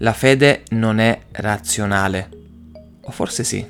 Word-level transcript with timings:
La 0.00 0.12
fede 0.12 0.64
non 0.72 0.98
è 0.98 1.18
razionale. 1.32 2.28
O 3.00 3.10
forse 3.10 3.44
sì. 3.44 3.66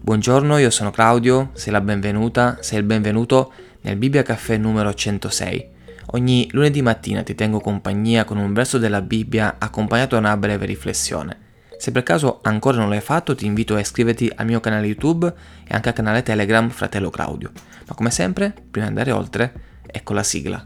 Buongiorno, 0.00 0.58
io 0.58 0.70
sono 0.70 0.92
Claudio, 0.92 1.50
sei 1.54 1.72
la 1.72 1.80
benvenuta, 1.80 2.58
sei 2.60 2.78
il 2.78 2.84
benvenuto 2.84 3.52
nel 3.80 3.96
Bibbia 3.96 4.22
Caffè 4.22 4.58
numero 4.58 4.94
106. 4.94 5.68
Ogni 6.12 6.46
lunedì 6.52 6.82
mattina 6.82 7.24
ti 7.24 7.34
tengo 7.34 7.58
compagnia 7.58 8.22
con 8.22 8.36
un 8.36 8.52
verso 8.52 8.78
della 8.78 9.02
Bibbia 9.02 9.56
accompagnato 9.58 10.14
da 10.14 10.20
una 10.20 10.36
breve 10.36 10.66
riflessione. 10.66 11.36
Se 11.76 11.90
per 11.90 12.04
caso 12.04 12.38
ancora 12.42 12.78
non 12.78 12.88
l'hai 12.88 13.00
fatto, 13.00 13.34
ti 13.34 13.44
invito 13.44 13.74
a 13.74 13.80
iscriverti 13.80 14.30
al 14.36 14.46
mio 14.46 14.60
canale 14.60 14.86
YouTube 14.86 15.26
e 15.66 15.74
anche 15.74 15.88
al 15.88 15.96
canale 15.96 16.22
Telegram 16.22 16.68
Fratello 16.68 17.10
Claudio. 17.10 17.50
Ma 17.88 17.94
come 17.96 18.12
sempre, 18.12 18.54
prima 18.70 18.86
di 18.86 18.92
andare 18.96 19.10
oltre, 19.10 19.52
ecco 19.84 20.12
la 20.12 20.22
sigla. 20.22 20.64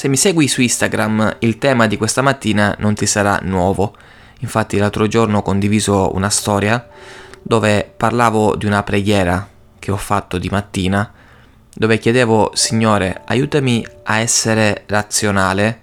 Se 0.00 0.08
mi 0.08 0.16
segui 0.16 0.48
su 0.48 0.62
Instagram, 0.62 1.36
il 1.40 1.58
tema 1.58 1.86
di 1.86 1.98
questa 1.98 2.22
mattina 2.22 2.74
non 2.78 2.94
ti 2.94 3.04
sarà 3.04 3.38
nuovo. 3.42 3.94
Infatti 4.38 4.78
l'altro 4.78 5.06
giorno 5.06 5.36
ho 5.36 5.42
condiviso 5.42 6.14
una 6.14 6.30
storia 6.30 6.88
dove 7.42 7.92
parlavo 7.98 8.56
di 8.56 8.64
una 8.64 8.82
preghiera 8.82 9.46
che 9.78 9.90
ho 9.90 9.98
fatto 9.98 10.38
di 10.38 10.48
mattina, 10.50 11.12
dove 11.74 11.98
chiedevo, 11.98 12.52
Signore, 12.54 13.20
aiutami 13.26 13.86
a 14.04 14.20
essere 14.20 14.84
razionale 14.86 15.80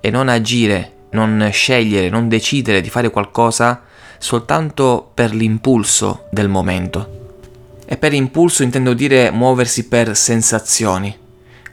e 0.00 0.08
non 0.08 0.30
agire, 0.30 0.92
non 1.10 1.50
scegliere, 1.52 2.08
non 2.08 2.26
decidere 2.26 2.80
di 2.80 2.88
fare 2.88 3.10
qualcosa 3.10 3.82
soltanto 4.16 5.10
per 5.12 5.34
l'impulso 5.34 6.28
del 6.30 6.48
momento. 6.48 7.36
E 7.84 7.98
per 7.98 8.14
impulso 8.14 8.62
intendo 8.62 8.94
dire 8.94 9.30
muoversi 9.30 9.88
per 9.88 10.16
sensazioni 10.16 11.26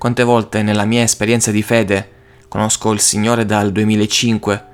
quante 0.06 0.22
volte 0.22 0.62
nella 0.62 0.86
mia 0.86 1.02
esperienza 1.02 1.50
di 1.50 1.64
fede, 1.64 2.10
conosco 2.48 2.92
il 2.92 3.00
Signore 3.00 3.44
dal 3.44 3.72
2005, 3.72 4.66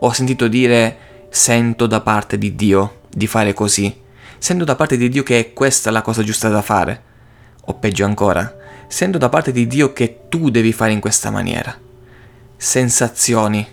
ho 0.00 0.12
sentito 0.12 0.48
dire 0.48 0.98
sento 1.30 1.86
da 1.86 2.02
parte 2.02 2.36
di 2.36 2.54
Dio 2.54 3.00
di 3.08 3.26
fare 3.26 3.54
così, 3.54 4.02
sento 4.36 4.64
da 4.64 4.74
parte 4.74 4.98
di 4.98 5.08
Dio 5.08 5.22
che 5.22 5.38
è 5.38 5.52
questa 5.54 5.90
la 5.90 6.02
cosa 6.02 6.22
giusta 6.22 6.50
da 6.50 6.60
fare, 6.60 7.02
o 7.64 7.72
peggio 7.76 8.04
ancora, 8.04 8.54
sento 8.86 9.16
da 9.16 9.30
parte 9.30 9.50
di 9.50 9.66
Dio 9.66 9.94
che 9.94 10.24
tu 10.28 10.50
devi 10.50 10.74
fare 10.74 10.92
in 10.92 11.00
questa 11.00 11.30
maniera. 11.30 11.74
Sensazioni, 12.58 13.66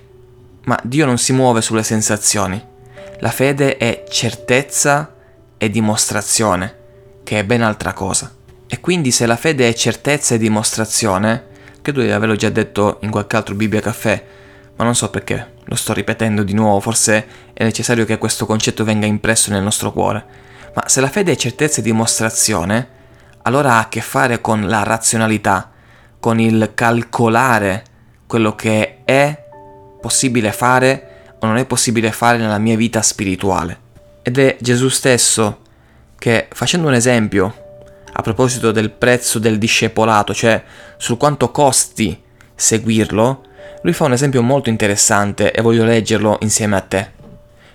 ma 0.63 0.79
Dio 0.85 1.05
non 1.05 1.17
si 1.17 1.33
muove 1.33 1.61
sulle 1.61 1.83
sensazioni. 1.83 2.65
La 3.19 3.31
fede 3.31 3.75
è 3.75 4.05
certezza 4.07 5.13
e 5.57 5.69
dimostrazione, 5.69 6.75
che 7.25 7.39
è 7.39 7.43
ben 7.43 7.61
altra 7.61 7.91
cosa. 7.91 8.33
E 8.73 8.79
quindi 8.79 9.11
se 9.11 9.27
la 9.27 9.35
fede 9.35 9.69
è 9.69 9.73
certezza 9.75 10.33
e 10.33 10.39
dimostrazione, 10.39 11.45
credo 11.83 12.01
di 12.01 12.09
averlo 12.09 12.35
già 12.35 12.49
detto 12.49 12.97
in 13.01 13.11
qualche 13.11 13.35
altro 13.35 13.53
Bibbia 13.53 13.81
Caffè, 13.81 14.25
ma 14.75 14.83
non 14.83 14.95
so 14.95 15.11
perché, 15.11 15.57
lo 15.65 15.75
sto 15.75 15.93
ripetendo 15.93 16.41
di 16.41 16.53
nuovo, 16.53 16.79
forse 16.79 17.27
è 17.53 17.63
necessario 17.63 18.03
che 18.03 18.17
questo 18.17 18.47
concetto 18.47 18.83
venga 18.83 19.05
impresso 19.05 19.51
nel 19.51 19.61
nostro 19.61 19.91
cuore. 19.91 20.25
Ma 20.73 20.87
se 20.87 21.01
la 21.01 21.07
fede 21.07 21.33
è 21.33 21.35
certezza 21.35 21.81
e 21.81 21.83
dimostrazione, 21.83 22.87
allora 23.43 23.73
ha 23.73 23.79
a 23.81 23.89
che 23.89 24.01
fare 24.01 24.41
con 24.41 24.67
la 24.67 24.81
razionalità, 24.81 25.69
con 26.19 26.39
il 26.39 26.71
calcolare 26.73 27.83
quello 28.25 28.55
che 28.55 29.01
è 29.05 29.45
possibile 30.01 30.51
fare 30.51 31.35
o 31.37 31.45
non 31.45 31.57
è 31.57 31.65
possibile 31.65 32.11
fare 32.11 32.39
nella 32.39 32.57
mia 32.57 32.75
vita 32.75 33.03
spirituale. 33.03 33.79
Ed 34.23 34.39
è 34.39 34.57
Gesù 34.59 34.89
stesso 34.89 35.59
che, 36.17 36.47
facendo 36.49 36.87
un 36.87 36.95
esempio 36.95 37.61
a 38.13 38.21
proposito 38.21 38.71
del 38.71 38.91
prezzo 38.91 39.39
del 39.39 39.57
discepolato, 39.57 40.33
cioè 40.33 40.63
su 40.97 41.17
quanto 41.17 41.51
costi 41.51 42.21
seguirlo, 42.55 43.43
lui 43.81 43.93
fa 43.93 44.05
un 44.05 44.13
esempio 44.13 44.41
molto 44.41 44.69
interessante 44.69 45.51
e 45.51 45.61
voglio 45.61 45.83
leggerlo 45.83 46.37
insieme 46.41 46.75
a 46.75 46.81
te. 46.81 47.11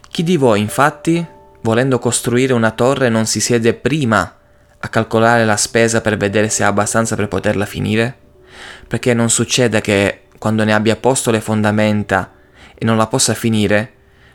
Chi 0.09 0.23
di 0.23 0.37
voi, 0.37 0.61
infatti, 0.61 1.25
volendo 1.63 1.99
costruire 1.99 2.53
una 2.53 2.71
torre, 2.71 3.09
non 3.09 3.27
si 3.27 3.41
siede 3.41 3.75
prima 3.75 4.37
a 4.81 4.89
calcolare 4.89 5.45
la 5.45 5.57
spesa 5.57 6.01
per 6.01 6.17
vedere 6.17 6.49
se 6.49 6.65
ha 6.65 6.69
abbastanza 6.69 7.17
per 7.17 7.29
poterla 7.29 7.67
finire? 7.67 8.17
Perché 8.87 9.13
non 9.13 9.29
succeda 9.29 9.81
che 9.81 10.23
quando 10.39 10.65
ne 10.65 10.73
abbia 10.73 10.97
posto 10.97 11.31
le 11.31 11.41
fondamenta 11.41 12.33
e 12.75 12.85
non 12.85 12.97
la 12.97 13.09
possa 13.09 13.35
finire, 13.35 13.93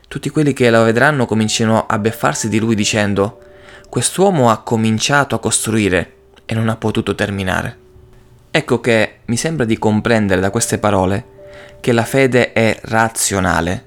tutti 0.07 0.29
quelli 0.29 0.53
che 0.53 0.69
la 0.69 0.83
vedranno 0.83 1.25
cominciano 1.25 1.85
a 1.87 1.97
beffarsi 1.97 2.49
di 2.49 2.59
lui 2.59 2.75
dicendo 2.75 3.39
quest'uomo 3.93 4.49
ha 4.49 4.63
cominciato 4.63 5.35
a 5.35 5.39
costruire 5.39 6.13
e 6.45 6.55
non 6.55 6.67
ha 6.67 6.77
potuto 6.77 7.13
terminare. 7.13 7.77
Ecco 8.49 8.79
che 8.79 9.17
mi 9.25 9.37
sembra 9.37 9.65
di 9.65 9.77
comprendere 9.77 10.41
da 10.41 10.49
queste 10.49 10.79
parole 10.79 11.25
che 11.79 11.91
la 11.91 12.03
fede 12.03 12.53
è 12.53 12.75
razionale, 12.85 13.85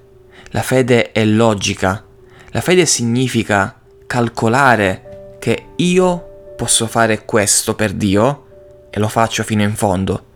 la 0.51 0.63
fede 0.63 1.11
è 1.11 1.25
logica, 1.25 2.05
la 2.51 2.61
fede 2.61 2.87
significa 2.87 3.81
calcolare 4.07 5.39
che 5.41 5.71
io 5.75 6.53
posso 6.55 6.87
fare 6.87 7.25
questo 7.25 7.75
per 7.75 7.91
Dio 7.91 8.87
e 8.91 9.01
lo 9.01 9.09
faccio 9.09 9.43
fino 9.43 9.65
in 9.65 9.75
fondo, 9.75 10.27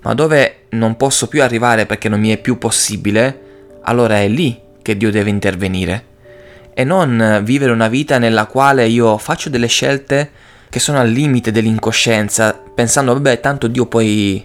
ma 0.00 0.14
dove 0.14 0.64
non 0.70 0.96
posso 0.96 1.28
più 1.28 1.44
arrivare 1.44 1.86
perché 1.86 2.08
non 2.08 2.18
mi 2.18 2.30
è 2.30 2.38
più 2.38 2.58
possibile, 2.58 3.78
allora 3.82 4.18
è 4.18 4.26
lì 4.26 4.60
che 4.82 4.96
Dio 4.96 5.12
deve 5.12 5.30
intervenire 5.30 6.10
e 6.74 6.84
non 6.84 7.40
vivere 7.44 7.72
una 7.72 7.88
vita 7.88 8.18
nella 8.18 8.46
quale 8.46 8.86
io 8.86 9.18
faccio 9.18 9.48
delle 9.48 9.66
scelte 9.66 10.30
che 10.68 10.78
sono 10.78 10.98
al 10.98 11.10
limite 11.10 11.50
dell'incoscienza, 11.50 12.58
pensando 12.74 13.12
vabbè 13.12 13.40
tanto 13.40 13.66
Dio 13.68 13.86
poi, 13.86 14.44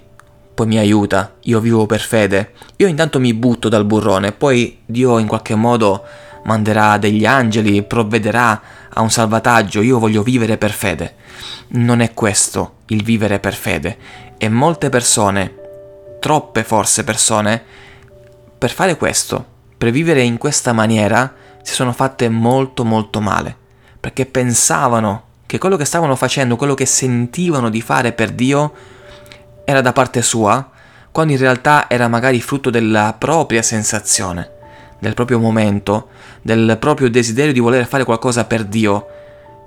poi 0.53 0.67
mi 0.67 0.77
aiuta, 0.77 1.35
io 1.43 1.59
vivo 1.59 1.85
per 1.85 2.01
fede, 2.01 2.51
io 2.75 2.88
intanto 2.88 3.19
mi 3.19 3.33
butto 3.33 3.69
dal 3.69 3.85
burrone, 3.85 4.33
poi 4.33 4.79
Dio 4.85 5.19
in 5.19 5.27
qualche 5.27 5.55
modo 5.55 6.03
manderà 6.43 6.97
degli 6.97 7.25
angeli, 7.25 7.83
provvederà 7.83 8.61
a 8.89 9.01
un 9.01 9.11
salvataggio, 9.11 9.81
io 9.81 9.99
voglio 9.99 10.23
vivere 10.23 10.57
per 10.57 10.71
fede. 10.71 11.15
Non 11.69 11.99
è 11.99 12.13
questo 12.13 12.77
il 12.88 13.03
vivere 13.03 13.39
per 13.39 13.53
fede. 13.53 13.97
E 14.38 14.49
molte 14.49 14.89
persone, 14.89 15.53
troppe 16.19 16.63
forse 16.63 17.03
persone, 17.03 17.63
per 18.57 18.71
fare 18.71 18.97
questo, 18.97 19.45
per 19.77 19.91
vivere 19.91 20.21
in 20.21 20.38
questa 20.38 20.73
maniera, 20.73 21.31
si 21.67 21.73
sono 21.73 21.91
fatte 21.91 22.29
molto 22.29 22.85
molto 22.85 23.19
male, 23.19 23.53
perché 24.00 24.25
pensavano 24.25 25.23
che 25.45 25.57
quello 25.57 25.75
che 25.75 25.83
stavano 25.83 26.16
facendo, 26.16 26.55
quello 26.55 26.75
che 26.75 26.85
sentivano 26.85 27.69
di 27.69 27.81
fare 27.81 28.13
per 28.13 28.31
Dio, 28.31 28.73
era 29.66 29.81
da 29.81 29.91
parte 29.91 30.22
sua, 30.22 30.69
quando 31.11 31.33
in 31.33 31.39
realtà 31.39 31.89
era 31.89 32.07
magari 32.07 32.39
frutto 32.39 32.69
della 32.69 33.13
propria 33.19 33.61
sensazione, 33.61 34.50
del 35.00 35.13
proprio 35.13 35.39
momento, 35.39 36.07
del 36.41 36.77
proprio 36.79 37.09
desiderio 37.09 37.51
di 37.51 37.59
voler 37.59 37.85
fare 37.85 38.06
qualcosa 38.06 38.45
per 38.45 38.63
Dio, 38.63 39.06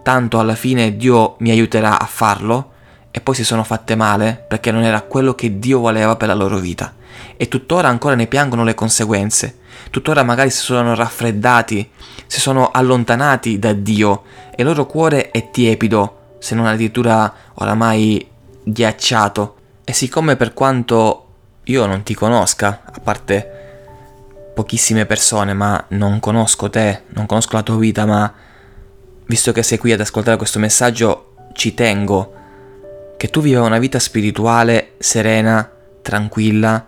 tanto 0.02 0.38
alla 0.38 0.54
fine 0.54 0.96
Dio 0.96 1.34
mi 1.40 1.50
aiuterà 1.50 2.00
a 2.00 2.06
farlo, 2.06 2.70
e 3.10 3.20
poi 3.20 3.34
si 3.34 3.44
sono 3.44 3.64
fatte 3.64 3.94
male 3.94 4.44
perché 4.46 4.70
non 4.70 4.82
era 4.82 5.02
quello 5.02 5.34
che 5.34 5.58
Dio 5.58 5.80
voleva 5.80 6.16
per 6.16 6.28
la 6.28 6.34
loro 6.34 6.58
vita. 6.58 6.94
E 7.36 7.48
tuttora 7.48 7.88
ancora 7.88 8.14
ne 8.14 8.26
piangono 8.26 8.64
le 8.64 8.74
conseguenze, 8.74 9.58
tuttora 9.90 10.22
magari 10.22 10.50
si 10.50 10.58
sono 10.58 10.94
raffreddati, 10.94 11.90
si 12.26 12.40
sono 12.40 12.70
allontanati 12.70 13.58
da 13.58 13.72
Dio 13.72 14.22
e 14.50 14.62
il 14.62 14.64
loro 14.66 14.86
cuore 14.86 15.30
è 15.30 15.50
tiepido, 15.50 16.36
se 16.38 16.54
non 16.54 16.66
addirittura 16.66 17.32
oramai 17.54 18.26
ghiacciato. 18.62 19.56
E 19.84 19.92
siccome 19.92 20.36
per 20.36 20.52
quanto 20.52 21.26
io 21.64 21.86
non 21.86 22.02
ti 22.02 22.14
conosca, 22.14 22.82
a 22.84 23.00
parte 23.00 23.58
pochissime 24.54 25.06
persone, 25.06 25.52
ma 25.52 25.82
non 25.88 26.20
conosco 26.20 26.70
te, 26.70 27.02
non 27.08 27.26
conosco 27.26 27.56
la 27.56 27.62
tua 27.62 27.76
vita, 27.76 28.04
ma 28.04 28.32
visto 29.26 29.52
che 29.52 29.62
sei 29.62 29.78
qui 29.78 29.92
ad 29.92 30.00
ascoltare 30.00 30.36
questo 30.36 30.58
messaggio, 30.58 31.34
ci 31.52 31.74
tengo 31.74 32.34
che 33.20 33.28
tu 33.28 33.42
viva 33.42 33.60
una 33.60 33.78
vita 33.78 33.98
spirituale 33.98 34.92
serena, 34.96 35.70
tranquilla, 36.00 36.86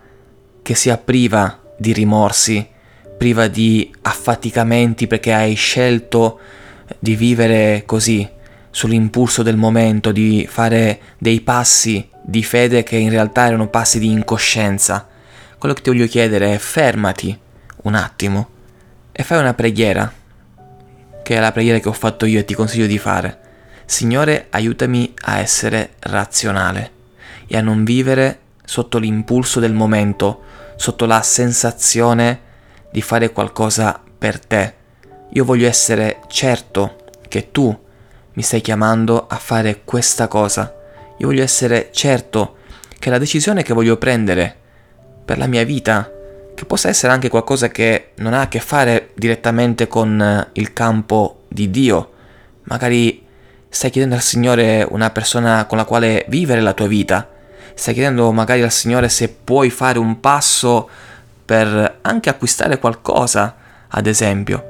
che 0.63 0.73
sia 0.73 0.97
priva 0.97 1.61
di 1.77 1.93
rimorsi, 1.93 2.67
priva 3.15 3.45
di 3.47 3.93
affaticamenti 4.01 5.05
perché 5.05 5.31
hai 5.31 5.53
scelto 5.53 6.39
di 6.97 7.15
vivere 7.15 7.83
così, 7.85 8.27
sull'impulso 8.71 9.43
del 9.43 9.57
momento, 9.57 10.11
di 10.11 10.47
fare 10.49 10.99
dei 11.19 11.39
passi 11.41 12.09
di 12.23 12.43
fede 12.43 12.81
che 12.81 12.95
in 12.95 13.11
realtà 13.11 13.45
erano 13.45 13.67
passi 13.67 13.99
di 13.99 14.09
incoscienza. 14.09 15.07
Quello 15.59 15.75
che 15.75 15.83
ti 15.83 15.91
voglio 15.91 16.07
chiedere 16.07 16.55
è 16.55 16.57
fermati 16.57 17.39
un 17.83 17.93
attimo 17.93 18.49
e 19.11 19.21
fai 19.21 19.37
una 19.37 19.53
preghiera, 19.53 20.11
che 21.21 21.35
è 21.35 21.39
la 21.39 21.51
preghiera 21.51 21.77
che 21.77 21.89
ho 21.89 21.93
fatto 21.93 22.25
io 22.25 22.39
e 22.39 22.45
ti 22.45 22.55
consiglio 22.55 22.87
di 22.87 22.97
fare. 22.97 23.42
Signore, 23.93 24.47
aiutami 24.49 25.13
a 25.25 25.37
essere 25.37 25.91
razionale 25.99 26.91
e 27.45 27.57
a 27.57 27.61
non 27.61 27.83
vivere 27.83 28.39
sotto 28.65 28.97
l'impulso 28.97 29.59
del 29.59 29.73
momento, 29.73 30.41
sotto 30.77 31.05
la 31.05 31.21
sensazione 31.21 32.39
di 32.91 33.03
fare 33.03 33.31
qualcosa 33.31 34.01
per 34.17 34.43
te. 34.43 34.73
Io 35.33 35.45
voglio 35.45 35.67
essere 35.67 36.21
certo 36.27 37.05
che 37.27 37.51
tu 37.51 37.79
mi 38.33 38.41
stai 38.41 38.61
chiamando 38.61 39.27
a 39.27 39.35
fare 39.35 39.81
questa 39.83 40.27
cosa. 40.27 40.73
Io 41.19 41.27
voglio 41.27 41.43
essere 41.43 41.89
certo 41.91 42.55
che 42.97 43.11
la 43.11 43.19
decisione 43.19 43.61
che 43.61 43.75
voglio 43.75 43.97
prendere 43.97 44.55
per 45.23 45.37
la 45.37 45.45
mia 45.45 45.63
vita, 45.63 46.11
che 46.55 46.65
possa 46.65 46.89
essere 46.89 47.13
anche 47.13 47.29
qualcosa 47.29 47.67
che 47.67 48.13
non 48.15 48.33
ha 48.33 48.41
a 48.41 48.47
che 48.47 48.59
fare 48.59 49.11
direttamente 49.13 49.87
con 49.87 50.49
il 50.53 50.73
campo 50.73 51.43
di 51.47 51.69
Dio, 51.69 52.11
magari 52.63 53.22
stai 53.73 53.89
chiedendo 53.89 54.13
al 54.13 54.21
Signore 54.21 54.85
una 54.87 55.09
persona 55.09 55.65
con 55.65 55.79
la 55.79 55.85
quale 55.85 56.25
vivere 56.27 56.61
la 56.61 56.73
tua 56.73 56.85
vita, 56.85 57.27
stai 57.73 57.95
chiedendo 57.95 58.31
magari 58.31 58.61
al 58.61 58.71
Signore 58.71 59.09
se 59.09 59.29
puoi 59.29 59.71
fare 59.71 59.97
un 59.97 60.19
passo 60.19 60.87
per 61.43 61.97
anche 62.01 62.29
acquistare 62.29 62.77
qualcosa, 62.77 63.55
ad 63.87 64.05
esempio, 64.05 64.63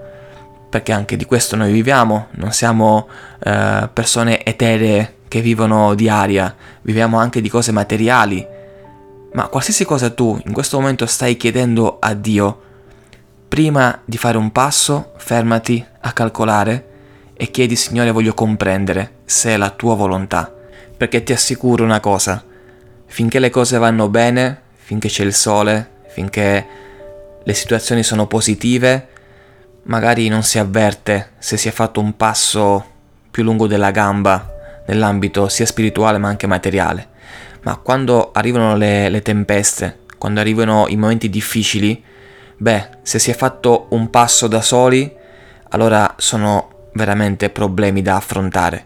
perché 0.70 0.94
anche 0.94 1.18
di 1.18 1.26
questo 1.26 1.58
noi 1.58 1.74
viviamo, 1.74 2.28
non 2.36 2.54
siamo 2.54 3.10
eh, 3.44 3.90
persone 3.92 4.42
eteree 4.42 5.16
che 5.28 5.42
vivono 5.42 5.96
di 5.96 6.08
aria, 6.08 6.56
viviamo 6.82 7.20
anche 7.20 7.42
di 7.42 7.50
cose 7.50 7.74
materiali. 7.74 8.48
Ma 9.34 9.48
qualsiasi 9.48 9.84
cosa 9.84 10.12
tu 10.12 10.40
in 10.46 10.54
questo 10.54 10.80
momento 10.80 11.06
stai 11.08 11.36
chiedendo 11.36 11.98
a 12.00 12.14
Dio, 12.14 12.62
prima 13.50 14.00
di 14.06 14.16
fare 14.16 14.38
un 14.38 14.54
passo, 14.54 15.12
fermati 15.18 15.86
a 16.00 16.14
calcolare 16.14 16.92
e 17.44 17.52
chiedi 17.52 17.76
Signore 17.76 18.12
voglio 18.12 18.34
comprendere 18.34 19.16
se 19.26 19.50
è 19.50 19.58
la 19.58 19.70
tua 19.70 19.96
volontà. 19.96 20.50
Perché 20.96 21.24
ti 21.24 21.34
assicuro 21.34 21.84
una 21.84 22.00
cosa, 22.00 22.42
finché 23.06 23.40
le 23.40 23.50
cose 23.50 23.78
vanno 23.78 24.08
bene, 24.08 24.62
finché 24.76 25.10
c'è 25.10 25.26
il 25.26 25.34
sole, 25.34 25.90
finché 26.08 26.66
le 27.44 27.54
situazioni 27.54 28.02
sono 28.02 28.28
positive, 28.28 29.10
magari 29.84 30.30
non 30.30 30.42
si 30.44 30.58
avverte 30.58 31.32
se 31.38 31.58
si 31.58 31.68
è 31.68 31.72
fatto 31.72 32.00
un 32.00 32.16
passo 32.16 32.92
più 33.30 33.44
lungo 33.44 33.68
della 33.68 33.92
gamba 33.92 34.50
nell'ambito 34.88 35.50
sia 35.50 35.66
spirituale 35.66 36.20
ma 36.20 36.30
anche 36.30 36.48
materiale. 36.48 37.10
Ma 37.64 37.76
quando 37.76 38.32
arrivano 38.32 38.78
le, 38.78 39.10
le 39.10 39.22
tempeste, 39.22 40.00
quando 40.18 40.40
arrivano 40.40 40.86
i 40.88 40.96
momenti 40.96 41.30
difficili, 41.30 42.02
beh, 42.56 42.88
se 43.02 43.20
si 43.20 43.32
è 43.32 43.34
fatto 43.34 43.88
un 43.90 44.10
passo 44.10 44.48
da 44.48 44.62
soli, 44.62 45.14
allora 45.72 46.16
sono 46.18 46.73
veramente 46.94 47.50
problemi 47.50 48.02
da 48.02 48.16
affrontare. 48.16 48.86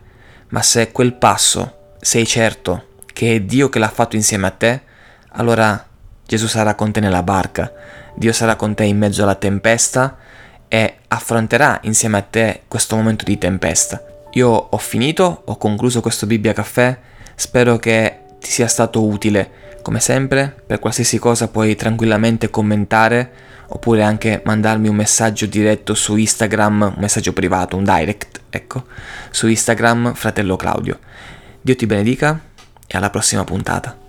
Ma 0.49 0.61
se 0.61 0.91
quel 0.91 1.13
passo 1.13 1.93
sei 1.99 2.25
certo 2.25 2.85
che 3.13 3.35
è 3.35 3.41
Dio 3.41 3.69
che 3.69 3.79
l'ha 3.79 3.89
fatto 3.89 4.15
insieme 4.15 4.47
a 4.47 4.51
te, 4.51 4.81
allora 5.29 5.85
Gesù 6.25 6.47
sarà 6.47 6.75
con 6.75 6.91
te 6.91 6.99
nella 6.99 7.23
barca, 7.23 7.71
Dio 8.15 8.33
sarà 8.33 8.55
con 8.55 8.73
te 8.73 8.83
in 8.83 8.97
mezzo 8.97 9.23
alla 9.23 9.35
tempesta 9.35 10.17
e 10.67 10.97
affronterà 11.07 11.79
insieme 11.83 12.17
a 12.17 12.21
te 12.21 12.63
questo 12.67 12.95
momento 12.95 13.23
di 13.23 13.37
tempesta. 13.37 14.03
Io 14.31 14.49
ho 14.49 14.77
finito, 14.77 15.43
ho 15.45 15.57
concluso 15.57 16.01
questo 16.01 16.25
Bibbia 16.25 16.53
Caffè, 16.53 16.97
spero 17.35 17.77
che 17.77 18.19
ti 18.39 18.49
sia 18.49 18.67
stato 18.67 19.03
utile. 19.03 19.65
Come 19.87 20.01
sempre, 20.01 20.53
per 20.67 20.79
qualsiasi 20.79 21.17
cosa 21.17 21.47
puoi 21.47 21.77
tranquillamente 21.77 22.49
commentare 22.49 23.31
oppure 23.67 24.03
anche 24.03 24.41
mandarmi 24.43 24.89
un 24.89 24.97
messaggio 24.97 25.45
diretto 25.45 25.93
su 25.93 26.17
Instagram, 26.17 26.91
un 26.93 27.01
messaggio 27.01 27.31
privato, 27.31 27.77
un 27.77 27.85
direct, 27.85 28.41
ecco, 28.49 28.83
su 29.31 29.47
Instagram 29.47 30.13
Fratello 30.13 30.57
Claudio. 30.57 30.99
Dio 31.61 31.75
ti 31.77 31.85
benedica 31.85 32.37
e 32.85 32.97
alla 32.97 33.09
prossima 33.09 33.45
puntata. 33.45 34.06